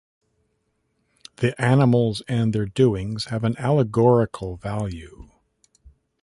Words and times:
The 1.35 1.53
animals 1.61 2.23
and 2.27 2.53
their 2.53 2.65
doings 2.65 3.25
have 3.25 3.43
an 3.43 3.55
allegorical 3.59 4.55
value. 4.57 5.29